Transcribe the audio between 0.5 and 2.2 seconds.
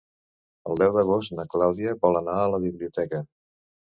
El deu d'agost na Clàudia vol